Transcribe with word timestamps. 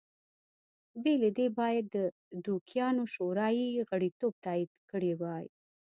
بې 1.01 1.13
له 1.23 1.29
دې 1.37 1.47
باید 1.59 1.85
د 1.95 1.97
دوکیانو 2.45 3.03
شورا 3.13 3.47
یې 3.59 3.85
غړیتوب 3.89 4.33
تایید 4.45 4.71
کړی 4.91 5.11
وای 5.21 5.45